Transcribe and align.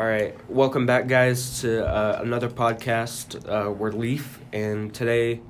All 0.00 0.06
right, 0.06 0.34
welcome 0.50 0.86
back, 0.86 1.08
guys, 1.08 1.60
to 1.60 1.86
uh, 1.86 2.20
another 2.22 2.48
podcast. 2.48 3.36
Uh, 3.46 3.70
we're 3.70 3.92
Leaf, 3.92 4.40
and 4.50 4.94
today, 4.94 5.42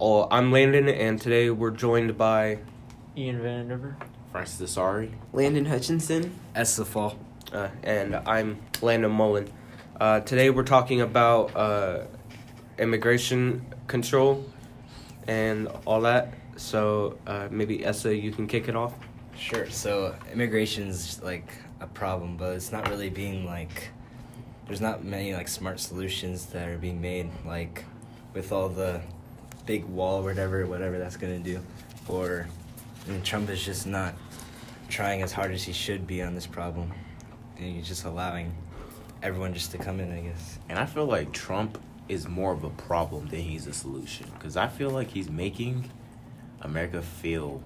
oh, 0.00 0.26
I'm 0.30 0.50
Landon, 0.50 0.88
and 0.88 1.20
today 1.20 1.50
we're 1.50 1.70
joined 1.70 2.16
by 2.16 2.60
Ian 3.14 3.40
Vandiver. 3.40 3.96
Francis 4.30 4.74
Asari. 4.74 5.10
Landon 5.34 5.66
Hutchinson. 5.66 6.32
Estefal. 6.56 7.18
uh, 7.52 7.68
and 7.82 8.16
I'm 8.24 8.58
Landon 8.80 9.12
Mullen. 9.12 9.52
Uh, 10.00 10.20
today 10.20 10.48
we're 10.48 10.62
talking 10.62 11.02
about 11.02 11.54
uh, 11.54 12.04
immigration 12.78 13.66
control 13.86 14.46
and 15.28 15.68
all 15.84 16.00
that. 16.00 16.32
So 16.56 17.18
uh, 17.26 17.48
maybe 17.50 17.84
Essa, 17.84 18.16
you 18.16 18.32
can 18.32 18.46
kick 18.46 18.68
it 18.68 18.76
off. 18.76 18.94
Sure. 19.36 19.68
So 19.68 20.14
immigration's 20.32 21.22
like 21.22 21.48
a 21.82 21.86
problem, 21.88 22.36
but 22.36 22.54
it's 22.54 22.72
not 22.72 22.88
really 22.88 23.10
being 23.10 23.44
like 23.44 23.90
there's 24.66 24.80
not 24.80 25.04
many 25.04 25.34
like 25.34 25.48
smart 25.48 25.80
solutions 25.80 26.46
that 26.46 26.68
are 26.68 26.78
being 26.78 27.00
made 27.00 27.28
like 27.44 27.84
with 28.32 28.52
all 28.52 28.68
the 28.68 29.00
big 29.66 29.84
wall 29.84 30.22
whatever 30.22 30.64
whatever 30.66 30.98
that's 30.98 31.16
to 31.16 31.38
do 31.38 31.60
or 32.08 32.46
Trump 33.24 33.50
is 33.50 33.64
just 33.64 33.86
not 33.86 34.14
trying 34.88 35.22
as 35.22 35.32
hard 35.32 35.52
as 35.52 35.62
he 35.64 35.72
should 35.72 36.06
be 36.06 36.22
on 36.22 36.34
this 36.34 36.46
problem. 36.46 36.92
And 37.56 37.76
he's 37.76 37.88
just 37.88 38.04
allowing 38.04 38.54
everyone 39.22 39.54
just 39.54 39.70
to 39.72 39.78
come 39.78 40.00
in, 40.00 40.12
I 40.12 40.20
guess. 40.20 40.58
And 40.68 40.78
I 40.78 40.86
feel 40.86 41.06
like 41.06 41.32
Trump 41.32 41.78
is 42.08 42.28
more 42.28 42.52
of 42.52 42.64
a 42.64 42.70
problem 42.70 43.28
than 43.28 43.40
he's 43.40 43.66
a 43.66 43.72
solution. 43.72 44.26
Because 44.34 44.56
I 44.56 44.68
feel 44.68 44.90
like 44.90 45.08
he's 45.08 45.30
making 45.30 45.90
America 46.60 47.02
feel 47.02 47.62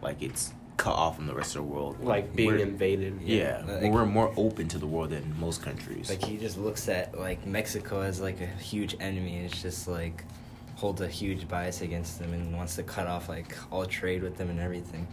like 0.00 0.22
it's 0.22 0.52
cut 0.76 0.94
off 0.94 1.16
from 1.16 1.26
the 1.26 1.34
rest 1.34 1.54
of 1.56 1.62
the 1.62 1.68
world. 1.68 2.02
Like 2.02 2.34
being 2.34 2.50
We're- 2.50 2.62
invaded. 2.62 3.20
Yeah, 3.22 3.62
Like- 3.66 3.92
we're 3.92 4.06
more 4.06 4.32
open 4.36 4.68
to 4.68 4.78
the 4.78 4.86
world 4.86 5.10
than 5.10 5.38
most 5.38 5.62
countries. 5.62 6.08
Like 6.08 6.24
he 6.24 6.36
just 6.36 6.58
looks 6.58 6.88
at 6.88 7.18
like 7.18 7.46
Mexico 7.46 8.00
as 8.00 8.20
like 8.20 8.40
a 8.40 8.46
huge 8.46 8.96
enemy 9.00 9.36
and 9.36 9.46
it's 9.46 9.62
just 9.62 9.86
like 9.88 10.24
holds 10.76 11.00
a 11.00 11.06
huge 11.08 11.46
bias 11.46 11.80
against 11.80 12.18
them 12.18 12.32
and 12.32 12.56
wants 12.56 12.74
to 12.76 12.82
cut 12.82 13.06
off 13.06 13.28
like 13.28 13.54
all 13.70 13.86
trade 13.86 14.22
with 14.22 14.36
them 14.36 14.50
and 14.50 14.58
everything. 14.58 15.06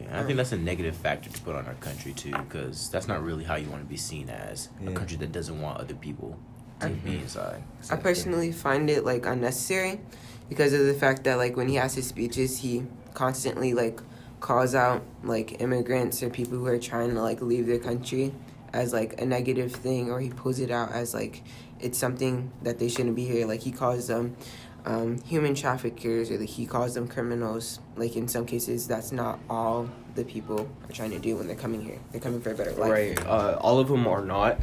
yeah, 0.00 0.20
I 0.20 0.22
think 0.22 0.36
that's 0.38 0.52
a 0.52 0.56
negative 0.56 0.96
factor 0.96 1.28
to 1.28 1.40
put 1.42 1.54
on 1.56 1.66
our 1.66 1.74
country 1.74 2.12
too, 2.14 2.30
because 2.30 2.88
that's 2.90 3.06
not 3.08 3.22
really 3.22 3.44
how 3.44 3.56
you 3.56 3.68
want 3.68 3.82
to 3.82 3.88
be 3.88 3.96
seen 3.98 4.30
as 4.30 4.68
a 4.86 4.92
country 4.92 5.16
that 5.18 5.32
doesn't 5.32 5.60
want 5.60 5.78
other 5.80 5.94
people 5.94 6.38
to 6.80 6.88
be 6.88 7.16
inside. 7.18 7.62
I 7.90 7.96
personally 7.96 8.52
find 8.52 8.88
it 8.88 9.04
like 9.04 9.26
unnecessary 9.26 10.00
because 10.48 10.72
of 10.72 10.86
the 10.86 10.94
fact 10.94 11.24
that 11.24 11.36
like 11.36 11.56
when 11.56 11.68
he 11.68 11.74
has 11.74 11.94
his 11.94 12.06
speeches, 12.06 12.60
he 12.60 12.84
constantly 13.12 13.74
like 13.74 14.00
calls 14.40 14.74
out 14.74 15.02
like 15.22 15.60
immigrants 15.60 16.22
or 16.22 16.30
people 16.30 16.58
who 16.58 16.66
are 16.66 16.78
trying 16.78 17.14
to 17.14 17.22
like 17.22 17.40
leave 17.40 17.66
their 17.66 17.78
country 17.78 18.32
as 18.72 18.92
like 18.92 19.20
a 19.20 19.26
negative 19.26 19.72
thing, 19.72 20.10
or 20.10 20.20
he 20.20 20.30
pulls 20.30 20.58
it 20.58 20.70
out 20.70 20.92
as 20.92 21.14
like 21.14 21.42
it's 21.78 21.98
something 21.98 22.50
that 22.62 22.78
they 22.78 22.88
shouldn't 22.88 23.16
be 23.16 23.24
here. 23.24 23.46
Like 23.46 23.60
he 23.60 23.72
calls 23.72 24.06
them 24.06 24.36
um, 24.84 25.20
human 25.22 25.54
traffickers, 25.54 26.30
or 26.30 26.38
like 26.38 26.48
he 26.48 26.66
calls 26.66 26.94
them 26.94 27.08
criminals. 27.08 27.80
Like 27.96 28.16
in 28.16 28.28
some 28.28 28.46
cases, 28.46 28.88
that's 28.88 29.12
not 29.12 29.38
all 29.48 29.88
the 30.14 30.24
people 30.24 30.68
are 30.88 30.92
trying 30.92 31.10
to 31.10 31.18
do 31.18 31.36
when 31.36 31.46
they're 31.46 31.56
coming 31.56 31.82
here. 31.82 31.98
They're 32.12 32.20
coming 32.20 32.40
for 32.40 32.52
a 32.52 32.54
better 32.54 32.72
life. 32.72 32.90
Right. 32.90 33.26
Uh, 33.26 33.58
all 33.60 33.78
of 33.78 33.88
them 33.88 34.06
are 34.06 34.24
not 34.24 34.58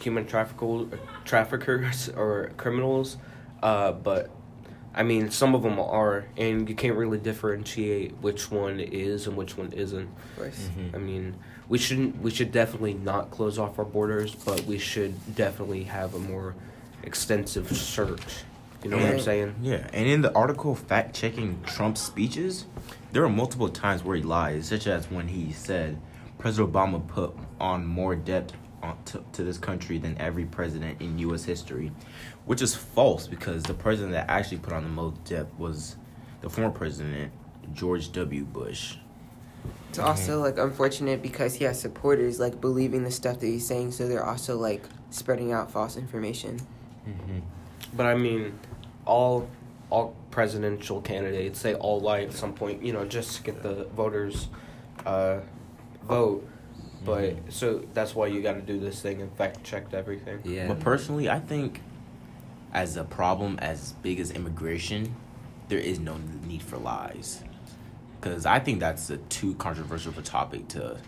human 0.00 0.26
traffickers, 0.26 0.88
traffickers 1.24 2.08
or 2.10 2.52
criminals, 2.56 3.16
uh, 3.62 3.92
but 3.92 4.30
I 4.96 5.02
mean, 5.02 5.30
some 5.30 5.54
of 5.54 5.62
them 5.62 5.78
are, 5.78 6.24
and 6.38 6.68
you 6.68 6.74
can't 6.74 6.96
really 6.96 7.18
differentiate 7.18 8.14
which 8.22 8.50
one 8.50 8.80
is 8.80 9.26
and 9.26 9.36
which 9.36 9.56
one 9.56 9.70
isn't. 9.72 10.08
Of. 10.38 10.54
Mm-hmm. 10.54 10.96
I 10.96 10.98
mean, 10.98 11.34
we 11.68 11.76
shouldn't. 11.76 12.20
We 12.22 12.30
should 12.30 12.50
definitely 12.50 12.94
not 12.94 13.30
close 13.30 13.58
off 13.58 13.78
our 13.78 13.84
borders, 13.84 14.34
but 14.34 14.64
we 14.64 14.78
should 14.78 15.36
definitely 15.36 15.84
have 15.84 16.14
a 16.14 16.18
more 16.18 16.54
extensive 17.02 17.70
search. 17.76 18.44
You 18.82 18.90
know 18.90 18.98
what 18.98 19.06
I'm 19.06 19.20
saying? 19.20 19.54
Yeah, 19.62 19.86
and 19.92 20.08
in 20.08 20.22
the 20.22 20.32
article 20.34 20.74
fact 20.74 21.14
checking 21.14 21.60
Trump's 21.64 22.00
speeches, 22.00 22.66
there 23.12 23.24
are 23.24 23.28
multiple 23.28 23.68
times 23.68 24.04
where 24.04 24.16
he 24.16 24.22
lies, 24.22 24.68
such 24.68 24.86
as 24.86 25.10
when 25.10 25.28
he 25.28 25.52
said 25.52 25.98
President 26.38 26.72
Obama 26.72 27.06
put 27.06 27.34
on 27.60 27.84
more 27.84 28.14
debt 28.14 28.52
on 28.52 28.65
to, 29.06 29.24
to 29.32 29.44
this 29.44 29.58
country 29.58 29.98
than 29.98 30.16
every 30.18 30.44
president 30.44 31.00
in 31.00 31.18
U.S. 31.20 31.44
history, 31.44 31.92
which 32.44 32.62
is 32.62 32.74
false 32.74 33.26
because 33.26 33.62
the 33.62 33.74
president 33.74 34.12
that 34.12 34.28
actually 34.28 34.58
put 34.58 34.72
on 34.72 34.82
the 34.84 34.88
most 34.88 35.22
debt 35.24 35.46
was 35.58 35.96
the 36.40 36.50
former 36.50 36.70
president 36.70 37.32
George 37.72 38.12
W. 38.12 38.44
Bush. 38.44 38.96
It's 39.90 39.98
also 39.98 40.40
like 40.40 40.58
unfortunate 40.58 41.22
because 41.22 41.54
he 41.54 41.64
has 41.64 41.80
supporters 41.80 42.38
like 42.38 42.60
believing 42.60 43.02
the 43.02 43.10
stuff 43.10 43.40
that 43.40 43.46
he's 43.46 43.66
saying, 43.66 43.92
so 43.92 44.06
they're 44.06 44.24
also 44.24 44.56
like 44.58 44.84
spreading 45.10 45.52
out 45.52 45.70
false 45.70 45.96
information. 45.96 46.60
Mm-hmm. 47.08 47.38
But 47.94 48.06
I 48.06 48.14
mean, 48.14 48.58
all 49.06 49.48
all 49.88 50.14
presidential 50.30 51.00
candidates 51.00 51.62
they 51.62 51.74
all 51.74 52.00
lie 52.00 52.22
at 52.22 52.32
some 52.32 52.52
point. 52.52 52.82
You 52.82 52.92
know, 52.92 53.04
just 53.04 53.36
to 53.36 53.42
get 53.42 53.62
the 53.62 53.86
voters 53.96 54.48
uh, 55.04 55.40
vote. 56.04 56.46
But 57.06 57.36
so 57.48 57.84
that's 57.94 58.14
why 58.14 58.26
you 58.26 58.42
got 58.42 58.54
to 58.54 58.60
do 58.62 58.78
this 58.78 59.00
thing 59.00 59.22
and 59.22 59.32
fact 59.36 59.62
check 59.64 59.92
everything. 59.94 60.40
Yeah. 60.44 60.68
But 60.68 60.80
personally, 60.80 61.30
I 61.30 61.38
think 61.40 61.80
as 62.72 62.96
a 62.96 63.04
problem 63.04 63.58
as 63.60 63.92
big 64.02 64.20
as 64.20 64.30
immigration, 64.32 65.14
there 65.68 65.78
is 65.78 65.98
no 65.98 66.16
need 66.46 66.62
for 66.62 66.76
lies. 66.76 67.42
Because 68.20 68.44
I 68.44 68.58
think 68.58 68.80
that's 68.80 69.08
a 69.10 69.16
too 69.18 69.54
controversial 69.54 70.10
of 70.10 70.18
a 70.18 70.22
topic 70.22 70.68
to 70.68 70.98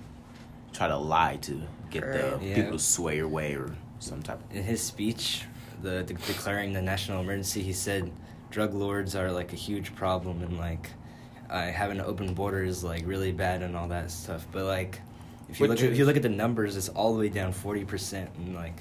try 0.73 0.89
to 0.89 0.97
lie 0.97 1.37
to 1.43 1.61
get 1.91 2.03
the 2.03 2.39
Yeah. 2.41 2.55
people 2.55 2.73
to 2.73 2.79
sway 2.79 3.17
your 3.17 3.29
way 3.29 3.55
or 3.55 3.75
some 3.99 4.23
type 4.23 4.41
of. 4.49 4.57
in 4.57 4.63
his 4.63 4.81
speech, 4.81 5.43
the, 5.83 6.03
de- 6.05 6.15
declaring 6.15 6.73
the 6.73 6.83
national 6.83 7.21
emergency, 7.21 7.63
he 7.63 7.73
said 7.73 8.11
drug 8.51 8.73
lords 8.75 9.15
are 9.17 9.33
like 9.33 9.53
a 9.53 9.57
huge 9.57 9.95
problem 9.95 10.43
and 10.43 10.59
like 10.59 10.91
uh, 11.51 11.63
having 11.71 11.99
an 11.99 12.05
open 12.05 12.35
border 12.35 12.63
is 12.63 12.85
like 12.85 13.07
really 13.07 13.33
bad 13.33 13.63
and 13.63 13.77
all 13.77 13.89
that 13.89 14.11
stuff. 14.11 14.47
But 14.53 14.65
like, 14.65 15.01
if 15.49 15.59
you 15.61 15.65
Which 15.69 15.71
look 15.81 15.87
at, 15.87 15.93
if 15.93 15.99
you 15.99 16.05
look 16.05 16.17
at 16.17 16.23
the 16.23 16.29
numbers, 16.29 16.77
it's 16.77 16.89
all 16.91 17.13
the 17.15 17.19
way 17.21 17.29
down 17.29 17.53
forty 17.53 17.85
percent 17.85 18.31
and 18.39 18.55
like, 18.55 18.77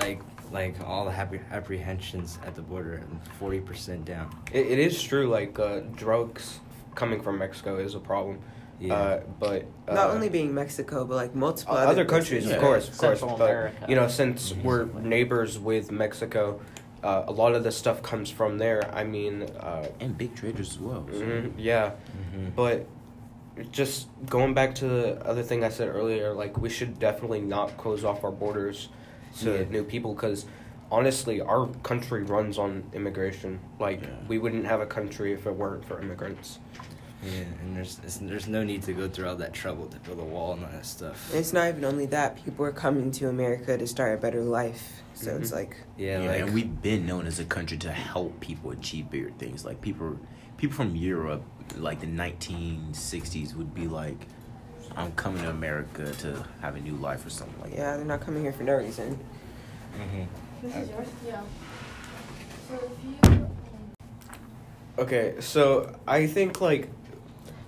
like 0.00 0.20
like 0.52 0.76
all 0.86 1.04
the 1.04 1.10
happy 1.10 1.40
apprehensions 1.50 2.38
at 2.46 2.54
the 2.54 2.62
border 2.62 2.94
and 2.94 3.20
forty 3.38 3.60
percent 3.60 4.04
down. 4.04 4.34
It, 4.52 4.66
it 4.66 4.78
is 4.78 5.00
true. 5.02 5.28
Like 5.28 5.58
uh, 5.58 5.80
drugs 5.94 6.60
coming 6.94 7.20
from 7.20 7.38
Mexico 7.38 7.78
is 7.78 7.94
a 7.94 8.00
problem. 8.00 8.38
Yeah. 8.80 8.94
Uh, 8.94 9.20
but 9.38 9.66
uh, 9.88 9.94
Not 9.94 10.10
only 10.10 10.28
being 10.28 10.52
Mexico, 10.52 11.04
but 11.04 11.14
like 11.14 11.34
multiple 11.34 11.76
other, 11.76 11.90
other, 11.92 12.04
countries, 12.04 12.42
places. 12.44 12.50
of 12.50 12.56
Yeah. 12.56 12.60
course, 12.60 12.88
of 12.88 12.98
course. 12.98 13.20
Central 13.20 13.38
but 13.38 13.44
America. 13.50 13.86
you 13.88 13.94
know, 13.94 14.08
since 14.08 14.52
Mhm. 14.52 14.62
we're 14.64 14.84
neighbors 15.00 15.58
with 15.60 15.92
Mexico, 15.92 16.60
uh, 17.04 17.22
a 17.28 17.32
lot 17.32 17.54
of 17.54 17.62
the 17.62 17.70
stuff 17.70 18.02
comes 18.02 18.30
from 18.30 18.58
there. 18.58 18.82
I 18.92 19.04
mean, 19.04 19.42
uh, 19.42 19.86
And 20.00 20.18
big 20.18 20.34
traders 20.34 20.70
as 20.72 20.80
well. 20.80 21.06
so- 21.12 21.20
mhm, 21.20 21.52
yeah. 21.56 21.90
Mm-hmm. 21.90 22.48
But 22.56 22.86
just 23.70 24.08
going 24.26 24.54
back 24.54 24.74
to 24.76 24.86
the 24.86 25.26
other 25.26 25.42
thing 25.42 25.62
I 25.64 25.68
said 25.68 25.88
earlier, 25.88 26.32
like 26.32 26.58
we 26.58 26.68
should 26.68 26.98
definitely 26.98 27.40
not 27.40 27.76
close 27.76 28.04
off 28.04 28.24
our 28.24 28.32
borders 28.32 28.88
to 29.40 29.58
Yeah. 29.60 29.64
new 29.70 29.84
people 29.84 30.14
because 30.14 30.46
honestly, 30.90 31.40
our 31.40 31.66
country 31.82 32.22
runs 32.22 32.58
on 32.58 32.84
immigration. 32.92 33.60
Like 33.78 34.02
Yeah. 34.02 34.08
we 34.28 34.38
wouldn't 34.38 34.66
have 34.66 34.80
a 34.80 34.86
country 34.86 35.32
if 35.32 35.46
it 35.46 35.54
weren't 35.54 35.84
for 35.84 36.00
immigrants. 36.00 36.58
Yeah, 37.22 37.44
and 37.62 37.74
there's 37.74 37.96
there's 38.20 38.48
no 38.48 38.62
need 38.64 38.82
to 38.82 38.92
go 38.92 39.08
through 39.08 39.28
all 39.28 39.36
that 39.36 39.54
trouble 39.54 39.86
to 39.86 39.98
build 40.00 40.18
a 40.20 40.24
wall 40.24 40.52
and 40.52 40.64
all 40.64 40.70
that 40.72 40.84
stuff. 40.84 41.30
And 41.30 41.40
it's 41.40 41.54
not 41.54 41.68
even 41.68 41.82
only 41.84 42.04
that; 42.06 42.36
people 42.44 42.66
are 42.66 42.72
coming 42.72 43.10
to 43.12 43.28
America 43.30 43.78
to 43.78 43.86
start 43.86 44.18
a 44.18 44.20
better 44.20 44.42
life. 44.42 45.02
So 45.14 45.34
it's 45.36 45.50
Mhm. 45.50 45.54
like 45.54 45.76
Yeah, 45.96 46.20
Yeah, 46.22 46.28
like 46.28 46.40
and 46.42 46.52
we've 46.52 46.82
been 46.82 47.06
known 47.06 47.26
as 47.26 47.38
a 47.40 47.44
country 47.44 47.78
to 47.78 47.92
help 47.92 48.40
people 48.40 48.72
achieve 48.72 49.08
bigger 49.10 49.30
things. 49.38 49.64
Like 49.64 49.80
people, 49.80 50.18
people 50.64 50.84
from 50.84 50.96
Europe, 50.96 51.42
like 51.76 52.00
the 52.00 52.06
1960s, 52.06 53.54
would 53.54 53.74
be 53.74 53.86
like, 53.86 54.16
"I'm 54.96 55.12
coming 55.12 55.42
to 55.42 55.50
America 55.50 56.10
to 56.12 56.44
have 56.62 56.76
a 56.76 56.80
new 56.80 56.94
life" 56.96 57.26
or 57.26 57.30
something 57.30 57.60
like 57.60 57.72
that. 57.72 57.78
yeah, 57.78 57.96
they're 57.96 58.06
not 58.06 58.20
coming 58.20 58.42
here 58.42 58.52
for 58.52 58.62
no 58.62 58.76
reason. 58.76 59.18
Mhm. 59.98 60.26
This 60.62 60.74
is 60.76 60.88
yours? 60.90 61.08
Yeah. 61.26 61.40
So 62.68 62.74
if 62.74 63.04
you. 63.04 63.30
Um, 63.30 63.46
Okay, 64.96 65.34
so 65.40 65.92
I 66.06 66.26
think 66.28 66.60
like 66.60 66.88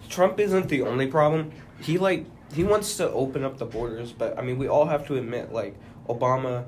Trump 0.09 0.39
isn't 0.39 0.69
the 0.69 0.83
only 0.83 1.09
problem. 1.09 1.51
He 1.81 1.99
like 1.99 2.25
he 2.55 2.63
wants 2.65 2.97
to 2.99 3.11
open 3.11 3.43
up 3.45 3.59
the 3.59 3.67
borders, 3.67 4.13
but 4.13 4.39
I 4.39 4.43
mean 4.43 4.59
we 4.59 4.69
all 4.69 4.87
have 4.87 5.07
to 5.09 5.17
admit 5.17 5.53
like 5.53 5.75
Obama 6.09 6.65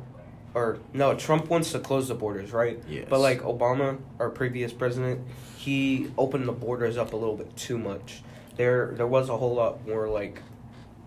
or 0.55 0.79
no, 0.93 1.15
Trump 1.15 1.49
wants 1.49 1.73
to 1.73 1.79
close 1.79 2.09
the 2.09 2.15
borders, 2.15 2.53
right? 2.53 2.83
Yes. 2.89 3.07
But 3.09 3.21
like 3.21 3.43
Obama, 3.43 3.99
our 4.19 4.31
previous 4.31 4.73
president, 4.73 5.27
he 5.57 6.11
opened 6.17 6.47
the 6.47 6.53
borders 6.53 6.97
up 6.97 7.13
a 7.13 7.17
little 7.17 7.37
bit 7.37 7.55
too 7.57 7.79
much. 7.79 8.23
There 8.57 8.93
there 8.97 9.07
was 9.07 9.29
a 9.29 9.37
whole 9.37 9.55
lot 9.55 9.87
more 9.87 10.09
like 10.09 10.43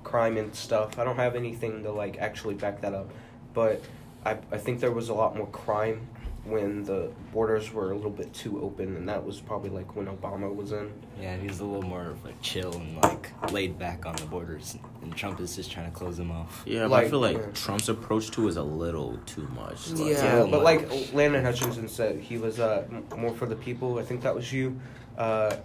crime 0.03 0.37
and 0.37 0.53
stuff. 0.55 0.97
I 0.99 1.03
don't 1.03 1.17
have 1.17 1.35
anything 1.35 1.83
to 1.83 1.91
like 1.91 2.17
actually 2.17 2.55
back 2.55 2.81
that 2.81 2.93
up, 2.93 3.11
but 3.53 3.81
I 4.25 4.37
I 4.51 4.57
think 4.57 4.79
there 4.79 4.91
was 4.91 5.09
a 5.09 5.13
lot 5.13 5.35
more 5.35 5.47
crime 5.47 6.07
when 6.43 6.83
the 6.83 7.11
borders 7.31 7.71
were 7.71 7.91
a 7.91 7.95
little 7.95 8.11
bit 8.11 8.33
too 8.33 8.61
open, 8.61 8.95
and 8.95 9.07
that 9.07 9.23
was 9.23 9.39
probably 9.39 9.69
like 9.69 9.95
when 9.95 10.07
Obama 10.07 10.53
was 10.53 10.71
in. 10.71 10.91
Yeah, 11.19 11.37
he's 11.37 11.59
a 11.59 11.65
little 11.65 11.87
more 11.87 12.15
like 12.25 12.41
chill 12.41 12.73
and 12.73 12.97
like 13.03 13.51
laid 13.51 13.77
back 13.77 14.05
on 14.05 14.15
the 14.15 14.25
borders, 14.25 14.77
and 15.03 15.15
Trump 15.15 15.39
is 15.39 15.55
just 15.55 15.71
trying 15.71 15.91
to 15.91 15.95
close 15.95 16.17
them 16.17 16.31
off. 16.31 16.63
Yeah, 16.65 16.87
but 16.87 17.05
I 17.05 17.09
feel 17.09 17.19
like 17.19 17.37
yeah. 17.37 17.45
Trump's 17.53 17.89
approach 17.89 18.31
to 18.31 18.47
is 18.47 18.57
a 18.57 18.63
little 18.63 19.19
too 19.25 19.47
much. 19.55 19.91
Like, 19.91 20.11
Yeah. 20.11 20.37
Yeah, 20.39 20.47
but 20.49 20.63
like 20.63 21.13
Landon 21.13 21.43
Hutchinson 21.43 21.87
said, 21.87 22.19
he 22.19 22.37
was 22.37 22.59
uh, 22.59 22.85
more 23.15 23.33
for 23.33 23.45
the 23.45 23.55
people. 23.55 23.99
I 23.99 24.03
think 24.03 24.21
that 24.21 24.33
was 24.33 24.51
you. 24.51 24.79
Uh, 25.17 25.55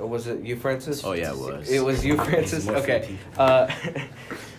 was 0.00 0.26
it 0.26 0.40
you, 0.40 0.56
Francis? 0.56 1.04
Oh 1.04 1.12
yeah, 1.12 1.30
it 1.30 1.38
was. 1.38 1.70
It 1.70 1.84
was 1.84 2.04
you, 2.04 2.16
Francis. 2.16 2.66
more 2.66 2.76
for 2.76 2.86
the 2.86 2.94
Okay. 2.94 3.18
Uh, 3.38 3.72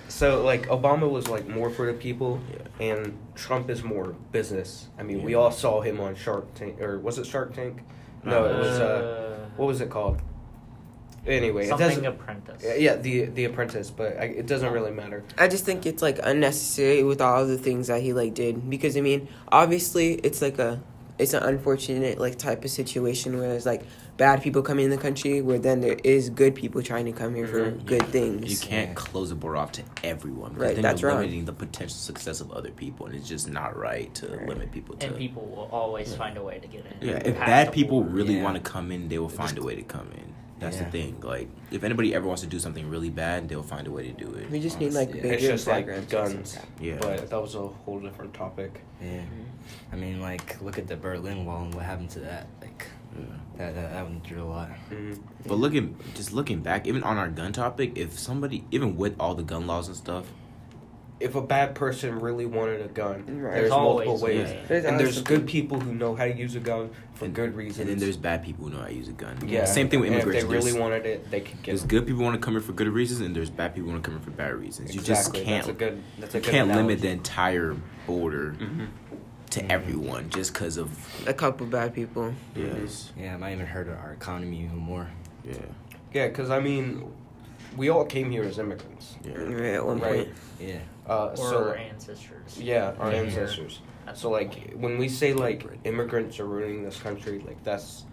so 0.07 0.44
like 0.44 0.68
Obama 0.68 1.10
was 1.10 1.28
like 1.28 1.48
more 1.48 1.69
for 1.69 1.86
the 1.88 1.94
people, 1.94 2.40
Yeah. 2.52 2.88
and 2.92 3.18
Trump 3.36 3.69
is 3.69 3.84
more 3.84 4.16
business. 4.31 4.88
I 4.98 5.04
mean, 5.04 5.24
we 5.24 5.34
all 5.36 5.52
saw 5.52 5.81
him 5.81 6.00
on 6.00 6.16
Shark 6.16 6.54
Tank, 6.54 6.81
or 6.81 7.00
was 7.00 7.18
it 7.18 7.25
Shark 7.25 7.54
Tank? 7.54 7.81
No, 8.24 8.46
it 8.46 8.57
was. 8.57 8.80
Uh, 8.80 9.46
what 9.57 9.66
was 9.68 9.81
it 9.81 9.90
called? 9.90 10.22
Anyway, 11.28 11.66
it 11.66 11.69
something 11.69 11.88
doesn't. 11.88 12.06
apprentice. 12.06 12.63
Yeah, 12.78 12.98
the 12.98 13.25
the 13.25 13.46
Apprentice, 13.46 13.90
but 13.90 14.16
I, 14.19 14.25
it 14.25 14.46
doesn't 14.46 14.72
really 14.72 14.92
matter. 14.92 15.24
I 15.40 15.48
just 15.48 15.66
think 15.66 15.88
it's 15.88 16.02
like 16.04 16.19
unnecessary 16.22 17.04
with 17.04 17.19
all 17.19 17.48
the 17.48 17.58
things 17.58 17.88
that 17.88 18.01
he 18.04 18.13
like 18.13 18.36
did 18.36 18.69
because 18.69 18.96
I 18.96 19.01
mean 19.01 19.28
obviously 19.51 20.13
it's 20.16 20.40
like 20.42 20.60
a 20.60 20.84
it's 21.17 21.33
an 21.33 21.44
unfortunate 21.44 22.17
like 22.19 22.38
type 22.38 22.65
of 22.65 22.71
situation 22.71 23.38
where 23.39 23.50
there's 23.50 23.65
like 23.65 23.83
bad 24.17 24.41
people 24.41 24.62
coming 24.62 24.85
in 24.85 24.91
the 24.91 24.97
country 24.97 25.41
where 25.41 25.59
then 25.59 25.81
there 25.81 25.97
is 26.03 26.29
good 26.29 26.56
people 26.56 26.81
trying 26.81 27.06
to 27.06 27.12
come 27.12 27.35
here 27.35 27.47
for 27.47 27.71
Mhm. 27.71 27.85
good 27.85 28.01
You 28.03 28.07
things. 28.07 28.59
can't 28.62 28.89
Yeah. 28.89 28.94
close 28.95 29.29
the 29.29 29.35
border 29.35 29.57
off 29.57 29.71
to 29.73 29.83
everyone. 30.03 30.51
because 30.53 30.62
Right, 30.67 30.75
then 30.75 30.83
that's 30.83 31.01
you're 31.01 31.12
wrong. 31.12 31.21
limiting 31.21 31.45
the 31.45 31.53
potential 31.53 31.95
success 31.95 32.41
of 32.41 32.51
other 32.51 32.71
people, 32.71 33.06
and 33.06 33.15
it's 33.15 33.27
just 33.27 33.50
not 33.50 33.77
right 33.77 34.13
to 34.15 34.27
Right. 34.27 34.47
limit 34.50 34.71
people 34.71 34.95
to. 34.97 35.07
and 35.07 35.15
people 35.17 35.44
will 35.45 35.69
always 35.71 36.13
find 36.15 36.38
a 36.38 36.44
way 36.44 36.59
to 36.59 36.67
get 36.67 36.85
in. 36.85 37.07
yeah, 37.07 37.13
Right. 37.15 37.27
if 37.27 37.38
bad 37.38 37.71
people 37.71 38.03
really 38.03 38.35
Yeah. 38.35 38.44
want 38.44 38.56
to 38.56 38.62
come 38.62 38.91
in, 38.91 39.07
they 39.09 39.19
will 39.19 39.29
find 39.29 39.57
a 39.57 39.63
way 39.63 39.75
to 39.75 39.83
come 39.83 40.07
in. 40.13 40.33
That's 40.60 40.78
Yeah. 40.78 40.86
the 40.86 40.92
thing. 40.92 41.19
Like, 41.22 41.50
if 41.69 41.84
anybody 41.84 42.16
ever 42.16 42.25
wants 42.25 42.42
to 42.44 42.48
do 42.48 42.60
something 42.60 42.90
really 42.90 43.10
bad, 43.10 43.50
they'll 43.50 43.62
find 43.62 43.88
a 43.88 43.92
way 43.92 44.07
to 44.07 44.13
do 44.13 44.34
it. 44.36 44.50
We 44.50 44.60
just 44.62 44.80
need 44.80 44.94
like 44.94 45.10
Honestly, 45.10 45.22
bigger 45.22 45.34
It's 45.36 45.44
just 45.44 45.68
like 45.68 46.10
guns. 46.10 46.57
Yeah. 46.80 46.98
But 47.00 47.30
that 47.30 47.42
was 47.42 47.56
a 47.56 47.68
whole 47.68 48.00
different 48.00 48.34
topic. 48.34 48.81
Yeah, 49.02 49.22
I 49.92 49.96
mean, 49.98 50.22
like 50.22 50.62
look 50.62 50.78
at 50.78 50.88
the 50.88 50.96
Berlin 50.96 51.46
Wall 51.46 51.63
and 51.63 51.74
what 51.74 51.84
happened 51.84 52.10
to 52.12 52.19
that. 52.22 52.48
Like 52.62 52.86
Yeah. 53.18 53.25
that 53.57 53.75
that, 53.75 53.92
that 53.94 54.04
went 54.06 54.25
through 54.25 54.44
a 54.44 54.46
lot. 54.46 54.69
Mhm. 54.90 55.19
But 55.46 55.56
looking, 55.56 55.98
just 56.13 56.31
looking 56.31 56.62
back, 56.62 56.88
even 56.88 57.04
on 57.04 57.18
our 57.18 57.30
gun 57.30 57.51
topic, 57.51 57.92
if 57.98 58.18
somebody, 58.18 58.63
even 58.72 58.96
with 58.96 59.16
all 59.19 59.36
the 59.36 59.44
gun 59.44 59.68
laws 59.68 59.88
and 59.88 59.98
stuff, 59.98 60.25
If 61.17 61.35
a 61.35 61.41
bad 61.41 61.75
person 61.75 62.19
really 62.19 62.45
wanted 62.45 62.81
a 62.81 62.89
gun, 62.89 63.23
Right. 63.41 63.53
there's 63.53 63.62
There's 63.62 63.69
multiple 63.71 64.17
a 64.17 64.19
ways, 64.21 64.50
way. 64.50 64.63
There's 64.67 64.83
and 64.83 65.00
there's 65.00 65.21
good 65.21 65.47
people 65.47 65.79
who 65.79 65.94
know 65.95 66.13
how 66.13 66.25
to 66.25 66.35
use 66.35 66.56
a 66.56 66.59
gun 66.59 66.89
for 67.13 67.23
and, 67.25 67.33
good 67.33 67.56
reasons. 67.56 67.79
and 67.79 67.89
then 67.89 68.00
there's 68.00 68.17
bad 68.17 68.44
people 68.44 68.65
who 68.65 68.71
know 68.73 68.79
how 68.81 68.88
to 68.88 68.94
use 68.94 69.07
a 69.07 69.13
gun. 69.13 69.38
yeah, 69.47 69.63
Same 69.63 69.88
thing 69.88 70.01
with 70.01 70.07
and 70.12 70.15
immigration. 70.21 70.45
If 70.45 70.50
they 70.50 70.53
really 70.57 70.71
there's, 70.71 70.81
wanted 70.81 71.06
it, 71.06 71.31
they 71.31 71.39
could 71.39 71.56
get 71.63 71.67
there's 71.71 71.83
it. 71.83 71.88
good 71.88 72.06
people 72.06 72.21
want 72.21 72.35
to 72.35 72.41
come 72.44 72.53
here 72.56 72.62
for 72.62 72.73
good 72.73 72.89
reasons, 72.89 73.21
and 73.21 73.33
there's 73.33 73.50
bad 73.50 73.73
people 73.73 73.91
want 73.91 74.03
to 74.03 74.09
come 74.12 74.19
here 74.19 74.25
for 74.25 74.31
bad 74.31 74.53
reasons. 74.56 74.94
You 74.94 75.00
just 75.00 75.33
can't. 75.33 75.65
That's 75.65 75.67
a 75.69 75.73
good. 75.73 76.03
That's 76.19 76.35
a 76.35 76.38
you 76.39 76.44
good 76.44 76.51
can't 76.51 76.67
limit 76.67 77.00
the 77.00 77.09
entire 77.09 77.77
border 78.06 78.56
Mhm. 78.59 78.88
to 79.51 79.59
Mhm. 79.62 79.69
everyone 79.69 80.29
just 80.31 80.51
because 80.53 80.75
of 80.75 80.89
A 81.27 81.33
couple 81.33 81.65
bad 81.65 81.94
people. 81.94 82.33
yes, 82.57 83.13
Yeah, 83.17 83.35
it 83.35 83.39
might 83.39 83.53
even 83.53 83.67
hurt 83.67 83.88
our 83.88 84.12
economy 84.12 84.65
even 84.65 84.75
more. 84.77 85.07
yeah, 85.47 85.53
Yeah, 86.13 86.27
because 86.27 86.50
I 86.50 86.59
mean, 86.59 87.03
we 87.77 87.89
all 87.89 88.06
came 88.06 88.31
here 88.31 88.44
as 88.44 88.60
immigrants. 88.60 89.16
yeah. 89.24 89.33
Right, 89.38 89.74
at 89.75 89.86
one 89.86 90.00
Right. 90.00 90.25
point. 90.25 90.30
Yeah, 90.60 90.77
Uh, 91.07 91.27
or 91.31 91.38
so 91.38 91.57
our 91.69 91.75
ancestors. 91.75 92.57
yeah, 92.60 92.94
our 93.00 93.12
Yeah. 93.12 93.18
ancestors. 93.19 93.81
That's 94.06 94.22
So 94.22 94.30
like 94.30 94.74
when 94.75 94.98
we 94.98 95.10
say 95.10 95.33
like 95.33 95.66
immigrants 95.83 96.39
are 96.39 96.45
ruining 96.45 96.83
this 96.83 97.00
country, 97.00 97.39
like 97.45 97.63
that's 97.63 98.04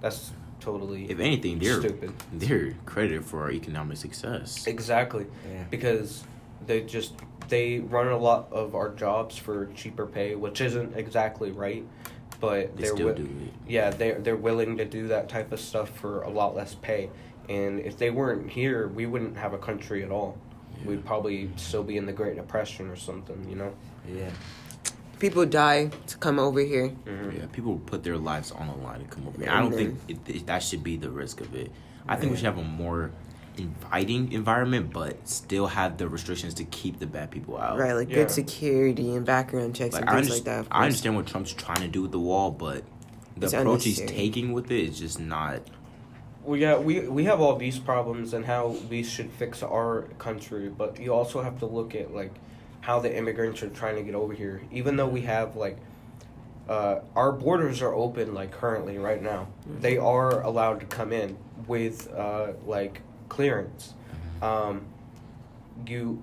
that's 0.00 0.32
totally 0.60 1.10
If 1.10 1.18
anything, 1.20 1.58
they're 1.58 1.80
stupid. 1.80 2.12
they're 2.32 2.74
credited 2.86 3.24
for 3.24 3.42
our 3.42 3.50
economic 3.50 3.96
success. 3.96 4.66
Exactly. 4.66 5.26
yeah. 5.50 5.64
because 5.70 6.24
they 6.66 6.82
just 6.82 7.14
they 7.48 7.80
run 7.80 8.08
a 8.08 8.18
lot 8.18 8.48
of 8.52 8.74
our 8.74 8.90
jobs 8.90 9.36
for 9.38 9.66
cheaper 9.74 10.04
pay, 10.06 10.34
which 10.34 10.60
isn't 10.60 10.94
exactly 10.96 11.50
right, 11.50 11.82
but 12.40 12.76
They 12.76 12.82
they're 12.82 12.94
still 12.94 13.08
wi- 13.08 13.14
do 13.16 13.24
it. 13.24 13.52
yeah 13.66 13.88
they're 13.90 14.18
they're 14.20 14.36
willing 14.36 14.76
to 14.76 14.84
do 14.84 15.08
that 15.08 15.28
type 15.30 15.50
of 15.50 15.58
stuff 15.60 15.88
for 15.88 16.22
a 16.22 16.28
lot 16.30 16.54
less 16.54 16.74
pay, 16.74 17.08
and 17.48 17.80
if 17.80 17.96
they 17.98 18.10
weren't 18.10 18.50
here, 18.50 18.88
we 18.88 19.06
wouldn't 19.06 19.36
have 19.36 19.52
a 19.54 19.58
country 19.58 20.02
at 20.04 20.10
all. 20.10 20.36
Yeah. 20.80 20.88
We'd 20.88 21.04
probably 21.04 21.50
still 21.56 21.82
be 21.82 21.96
in 21.96 22.06
the 22.06 22.12
Great 22.12 22.36
Depression 22.36 22.88
or 22.88 22.96
something, 22.96 23.46
you 23.48 23.56
know. 23.56 23.72
Yeah, 24.12 24.30
People 25.18 25.44
die 25.46 25.90
to 26.06 26.16
come 26.18 26.38
over 26.38 26.60
here. 26.60 26.90
Mhm. 27.04 27.36
Yeah, 27.38 27.46
people 27.52 27.78
put 27.86 28.04
their 28.04 28.16
lives 28.16 28.52
on 28.52 28.68
the 28.68 28.74
line 28.74 29.00
to 29.00 29.06
come 29.06 29.26
over 29.26 29.40
here. 29.42 29.50
I 29.50 29.60
don't 29.60 29.70
then- 29.72 29.96
think 30.06 30.20
it, 30.28 30.36
it, 30.36 30.46
that 30.46 30.62
should 30.62 30.84
be 30.84 30.96
the 30.96 31.10
risk 31.10 31.40
of 31.40 31.54
it. 31.54 31.72
I 32.06 32.14
think 32.16 32.30
we 32.30 32.36
should 32.36 32.46
have 32.46 32.58
a 32.58 32.62
more 32.62 33.10
inviting 33.56 34.32
environment, 34.32 34.92
but 34.92 35.28
still 35.28 35.66
have 35.66 35.98
the 35.98 36.08
restrictions 36.08 36.54
to 36.54 36.64
keep 36.64 37.00
the 37.00 37.06
bad 37.06 37.30
people 37.32 37.58
out. 37.58 37.76
Right, 37.78 37.92
like 37.92 38.08
Yeah. 38.08 38.16
good 38.16 38.30
security 38.30 39.14
and 39.16 39.26
background 39.26 39.74
checks 39.74 39.94
Like 39.94 40.02
and 40.02 40.10
I, 40.10 40.14
things 40.14 40.28
underst- 40.28 40.32
like 40.34 40.44
that. 40.44 40.66
I 40.70 40.84
understand 40.84 41.16
what 41.16 41.26
Trump's 41.26 41.52
trying 41.52 41.80
to 41.80 41.88
do 41.88 42.02
with 42.02 42.12
the 42.12 42.20
wall, 42.20 42.52
but 42.52 42.84
the 43.36 43.46
It's 43.46 43.52
approach 43.54 43.84
he's 43.84 44.00
taking 44.02 44.52
with 44.52 44.70
it 44.70 44.84
is 44.88 44.98
just 45.00 45.18
not. 45.18 45.62
Well, 46.48 46.56
yeah, 46.56 46.78
we 46.78 47.00
we 47.00 47.24
have 47.24 47.42
all 47.42 47.56
these 47.56 47.78
problems 47.78 48.32
and 48.32 48.46
how 48.46 48.68
we 48.88 49.02
should 49.02 49.30
fix 49.32 49.62
our 49.62 50.04
country, 50.18 50.70
but 50.70 50.98
you 50.98 51.12
also 51.12 51.42
have 51.42 51.58
to 51.58 51.66
look 51.66 51.94
at 51.94 52.14
like 52.14 52.32
how 52.80 53.00
the 53.00 53.14
immigrants 53.14 53.62
are 53.62 53.68
trying 53.68 53.96
to 53.96 54.02
get 54.02 54.14
over 54.14 54.32
here. 54.32 54.62
Even 54.72 54.96
though 54.96 55.08
we 55.08 55.20
have 55.20 55.56
like 55.56 55.76
uh, 56.66 57.00
our 57.14 57.32
borders 57.32 57.82
are 57.82 57.92
open 57.92 58.32
like 58.32 58.50
currently 58.50 58.96
right 58.96 59.22
now, 59.22 59.48
they 59.80 59.98
are 59.98 60.40
allowed 60.40 60.80
to 60.80 60.86
come 60.86 61.12
in 61.12 61.36
with 61.66 62.10
uh, 62.14 62.52
like 62.64 63.02
clearance. 63.28 63.92
Um, 64.40 64.86
you 65.86 66.22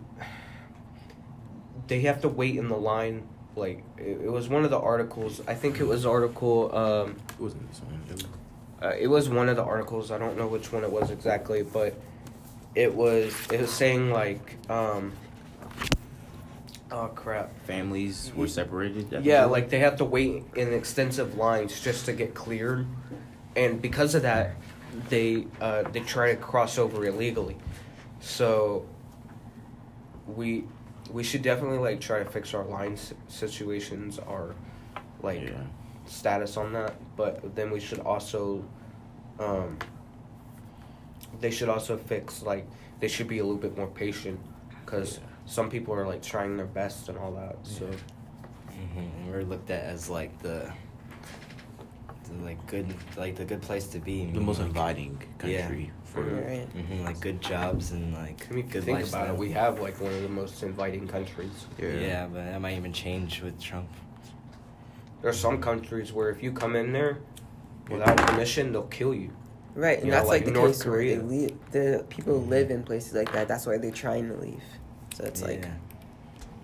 they 1.86 2.02
have 2.02 2.22
to 2.22 2.30
wait 2.30 2.56
in 2.56 2.68
the 2.68 2.78
line. 2.78 3.28
Like 3.56 3.84
it, 3.96 4.22
it 4.24 4.32
was 4.32 4.50
one 4.50 4.66
of 4.66 4.72
the 4.72 4.80
articles. 4.80 5.40
I 5.48 5.54
think 5.54 5.80
it 5.80 5.86
was 5.86 6.04
article. 6.04 6.76
Um, 6.76 7.18
It 7.30 7.40
wasn't 7.40 7.70
this 8.10 8.24
one. 8.24 8.45
It 8.82 8.86
was- 8.86 8.94
uh, 8.94 8.98
it 9.00 9.08
was 9.08 9.30
one 9.30 9.50
of 9.50 9.56
the 9.56 9.64
articles. 9.64 10.12
I 10.12 10.18
don't 10.18 10.38
know 10.38 10.48
which 10.48 10.72
one 10.72 10.84
it 10.84 10.92
was 10.92 11.12
exactly, 11.12 11.64
but 11.64 11.96
it 12.76 12.94
was 12.94 13.34
it 13.52 13.62
was 13.62 13.72
saying 13.72 14.12
like, 14.12 14.58
um, 14.70 15.14
oh 16.92 17.08
crap. 17.08 17.52
families 17.66 18.32
were 18.36 18.48
separated. 18.48 19.14
at 19.14 19.24
the 19.24 19.30
Yeah, 19.30 19.46
like 19.46 19.70
they 19.70 19.80
have 19.80 19.98
to 19.98 20.06
wait 20.06 20.44
in 20.56 20.74
extensive 20.74 21.36
lines 21.36 21.80
just 21.82 22.06
to 22.06 22.14
get 22.14 22.34
cleared, 22.34 22.86
and 23.56 23.82
because 23.82 24.14
of 24.16 24.24
that, 24.24 24.56
they 25.10 25.48
uh, 25.62 25.84
they 25.84 26.02
try 26.02 26.32
to 26.32 26.38
cross 26.38 26.78
over 26.78 27.06
illegally. 27.06 27.56
So 28.20 28.86
we 30.28 30.66
we 31.12 31.24
should 31.24 31.42
definitely 31.44 31.78
like 31.78 32.02
try 32.02 32.20
to 32.20 32.26
fix 32.26 32.54
our 32.54 32.66
line 32.66 32.98
situations, 33.30 34.20
our 34.20 34.54
like 35.22 35.42
yeah. 35.44 35.52
status 36.06 36.58
on 36.58 36.74
that, 36.74 36.96
but 37.16 37.56
then 37.56 37.72
we 37.72 37.80
should 37.80 38.00
also, 38.00 38.64
um, 39.40 39.78
they 41.42 41.52
should 41.52 41.70
also 41.70 41.98
fix 41.98 42.42
like 42.42 42.66
they 43.00 43.08
should 43.08 43.28
be 43.28 43.40
a 43.40 43.44
little 43.44 43.60
bit 43.62 43.78
more 43.78 43.88
patient, 43.88 44.40
because 44.86 45.18
Yeah. 45.18 45.24
some 45.46 45.70
people 45.70 45.94
are 45.94 46.06
like 46.08 46.22
trying 46.22 46.58
their 46.58 46.66
best 46.66 47.10
and 47.10 47.18
all 47.18 47.32
that. 47.34 47.58
So 47.64 47.90
hmm 48.72 49.30
we're 49.32 49.44
looked 49.44 49.70
at 49.70 49.84
as 49.84 50.10
like 50.10 50.38
the, 50.42 50.72
the 52.28 52.34
like 52.44 52.66
good, 52.68 52.88
like 53.18 53.36
the 53.36 53.46
good 53.46 53.62
place 53.62 53.88
to 53.88 54.00
be. 54.00 54.26
the 54.32 54.40
most 54.40 54.60
like, 54.60 54.68
inviting 54.68 55.22
Yeah. 55.44 55.62
country 55.68 55.92
for 56.04 56.24
Mhm. 56.24 56.48
Right. 56.48 56.68
hmm 56.70 57.04
like 57.06 57.20
good 57.20 57.42
jobs 57.42 57.92
and 57.92 58.14
like 58.14 58.48
I 58.50 58.54
mean, 58.54 58.68
good 58.68 58.84
think 58.86 59.00
lifestyle. 59.00 59.24
about 59.24 59.34
it, 59.36 59.40
we 59.40 59.52
have 59.52 59.80
like 59.82 60.00
one 60.00 60.14
of 60.14 60.22
the 60.22 60.30
most 60.30 60.64
inviting 60.64 61.08
countries. 61.08 61.66
yeah. 61.78 61.88
Yeah. 62.00 62.28
but 62.28 62.46
that 62.46 62.62
might 62.62 62.78
even 62.78 62.94
change 62.94 63.42
with 63.42 63.60
Trump. 63.60 63.90
There 65.22 65.30
are 65.30 65.34
some 65.34 65.60
countries 65.62 66.14
where 66.14 66.30
if 66.30 66.42
you 66.44 66.52
come 66.54 66.76
in 66.76 66.94
there 66.94 67.18
without 67.90 68.18
permission, 68.18 68.72
they'll 68.72 68.84
kill 68.84 69.14
you. 69.14 69.32
Right, 69.76 69.98
and 69.98 70.06
You 70.08 70.12
know, 70.12 70.18
that's 70.20 70.30
like, 70.30 70.42
like 70.42 70.46
the 70.46 70.52
North 70.52 70.72
case 70.78 70.86
where 70.86 70.98
they 71.04 71.16
Korea. 71.16 71.24
leave. 71.24 71.72
The 71.72 72.06
people 72.10 72.42
live 72.42 72.72
in 72.72 72.84
places 72.84 73.14
like 73.14 73.32
that. 73.34 73.48
That's 73.48 73.66
why 73.66 73.78
they're 73.78 73.92
trying 73.92 74.30
to 74.30 74.36
leave. 74.36 74.64
So 75.14 75.26
it's 75.26 75.42
like, 75.42 75.64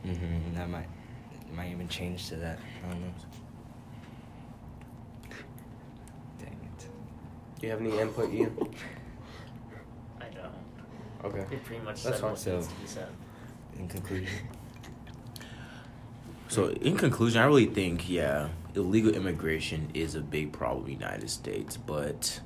yeah. 0.05 0.13
hmm 0.13 0.55
that 0.55 0.69
might, 0.69 0.87
it 1.47 1.53
might 1.53 1.71
even 1.71 1.87
change 1.89 2.29
to 2.29 2.35
that. 2.37 2.59
I 2.85 2.89
don't 2.91 3.01
know. 3.01 3.13
Dang 6.39 6.47
it. 6.77 6.87
Do 7.59 7.67
you 7.67 7.71
have 7.71 7.81
any 7.81 7.99
input, 7.99 8.33
Ian? 8.33 8.57
I 10.21 10.25
don't. 10.29 10.53
Okay. 11.33 11.53
It 11.55 11.63
pretty 11.65 11.83
much 11.83 12.03
That's 12.03 12.17
said 12.19 12.23
what 12.29 12.39
So- 12.39 12.55
needs 12.55 12.67
to 12.67 12.73
be 12.75 12.87
said. 12.87 13.07
In 13.77 13.87
conclusion. 13.87 14.27
So 16.51 16.67
in 16.67 16.97
conclusion, 16.97 17.41
I 17.41 17.45
really 17.45 17.65
think 17.67 18.09
yeah, 18.09 18.49
illegal 18.75 19.13
immigration 19.15 19.89
is 19.93 20.15
a 20.15 20.19
big 20.19 20.51
problem 20.51 20.85
in 20.85 20.97
the 20.97 21.05
United 21.05 21.29
States, 21.29 21.77
but 21.77 22.41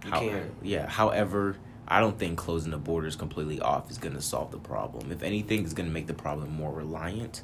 how- 0.00 0.30
yeah, 0.62 0.86
however, 0.88 1.56
I 1.86 2.00
don't 2.00 2.18
think 2.18 2.38
closing 2.38 2.70
the 2.70 2.78
borders 2.78 3.16
completely 3.16 3.60
off 3.60 3.90
is 3.90 3.98
going 3.98 4.14
to 4.14 4.22
solve 4.22 4.50
the 4.50 4.58
problem. 4.58 5.12
If 5.12 5.22
anything, 5.22 5.62
it's 5.64 5.74
going 5.74 5.88
to 5.90 5.92
make 5.92 6.06
the 6.06 6.14
problem 6.14 6.50
more 6.52 6.72
reliant 6.72 7.42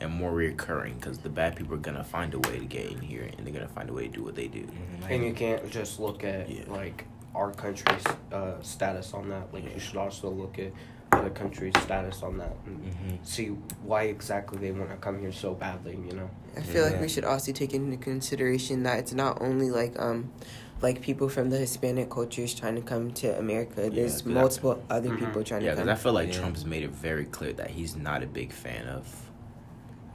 and 0.00 0.10
more 0.12 0.32
reoccurring 0.32 0.96
because 0.96 1.18
the 1.18 1.28
bad 1.28 1.54
people 1.54 1.74
are 1.74 1.78
gonna 1.78 2.02
find 2.02 2.34
a 2.34 2.38
way 2.40 2.58
to 2.58 2.64
get 2.64 2.90
in 2.90 3.00
here 3.00 3.22
and 3.38 3.46
they're 3.46 3.54
gonna 3.54 3.68
find 3.68 3.88
a 3.88 3.92
way 3.92 4.08
to 4.08 4.12
do 4.12 4.24
what 4.24 4.34
they 4.34 4.48
do. 4.48 4.62
Mhm, 4.64 5.10
And 5.10 5.22
you 5.24 5.32
can't 5.32 5.70
just 5.70 6.00
look 6.00 6.24
at 6.24 6.50
Yeah. 6.50 6.62
like 6.66 7.04
our 7.36 7.52
country's 7.52 8.02
uh, 8.32 8.60
status 8.62 9.14
on 9.14 9.28
that. 9.28 9.54
Like 9.54 9.62
Yeah. 9.64 9.74
you 9.74 9.78
should 9.78 9.98
also 9.98 10.28
look 10.28 10.58
at 10.58 10.72
other 11.12 11.30
countries' 11.30 11.72
status 11.82 12.22
on 12.22 12.38
that 12.38 12.56
and 12.66 12.82
Mhm. 12.84 13.26
see 13.26 13.48
why 13.84 14.04
exactly 14.04 14.58
they 14.58 14.72
want 14.72 14.90
to 14.90 14.96
come 14.96 15.18
here 15.20 15.32
so 15.32 15.54
badly. 15.54 15.96
You 16.08 16.14
know. 16.16 16.30
I 16.56 16.60
feel 16.60 16.84
like 16.84 17.00
we 17.00 17.08
should 17.08 17.24
also 17.24 17.52
take 17.52 17.74
into 17.74 17.96
consideration 17.96 18.82
that 18.84 18.98
it's 18.98 19.12
not 19.12 19.40
only 19.40 19.70
like 19.70 19.98
um 19.98 20.32
like 20.80 21.00
people 21.00 21.28
from 21.28 21.50
the 21.50 21.58
Hispanic 21.58 22.10
cultures 22.10 22.54
trying 22.54 22.74
to 22.74 22.80
come 22.82 23.12
to 23.12 23.38
America. 23.38 23.88
There's 23.88 24.26
I- 24.26 24.30
multiple 24.30 24.82
other 24.90 25.10
Mhm. 25.10 25.18
people 25.20 25.44
trying 25.44 25.62
Yeah, 25.62 25.70
to 25.72 25.76
come. 25.76 25.86
Yeah, 25.86 25.94
because. 25.94 26.00
I 26.00 26.02
feel 26.02 26.12
like 26.12 26.32
Yeah. 26.32 26.40
Trump's 26.40 26.64
made 26.64 26.82
it 26.82 26.90
very 26.90 27.24
clear 27.24 27.52
that 27.52 27.70
he's 27.70 27.94
not 27.96 28.22
a 28.22 28.26
big 28.26 28.50
fan 28.52 28.88
of 28.88 29.04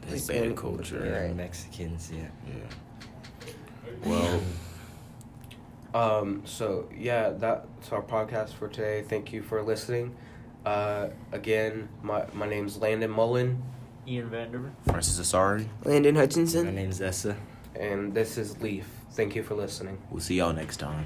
the 0.02 0.08
Hispanic 0.08 0.42
Hispanic 0.42 0.58
culture, 0.58 0.98
culture. 0.98 1.06
Yeah, 1.06 1.22
right. 1.28 1.36
Mexicans, 1.36 2.12
yeah. 2.14 2.28
Yeah. 2.48 4.10
Well, 4.10 4.42
Um. 5.94 6.42
So 6.46 6.90
yeah, 6.96 7.30
that's 7.30 7.92
our 7.92 8.02
podcast 8.02 8.50
for 8.54 8.68
today. 8.68 9.04
Thank 9.08 9.32
you 9.32 9.42
for 9.42 9.62
listening. 9.64 10.16
Uh, 10.68 11.10
again, 11.32 11.88
my 12.04 12.26
my 12.34 12.46
name's 12.48 12.78
Landon 12.78 13.10
Mullen, 13.12 13.64
Ian 14.06 14.30
Vanderbilt. 14.30 14.74
Francis 14.84 15.18
Asari, 15.20 15.66
Landon 15.86 16.16
Hutchinson. 16.16 16.66
My 16.66 16.72
Hutchinson. 16.72 16.76
name's 16.76 17.02
Essa. 17.02 17.38
and 17.74 18.14
this 18.14 18.38
is 18.38 18.62
Leaf. 18.62 18.86
Thank 19.12 19.34
you 19.36 19.44
for 19.44 19.56
listening. 19.56 19.98
we'll 20.12 20.20
see 20.20 20.36
y'all 20.36 20.52
next 20.54 20.78
time. 20.78 21.06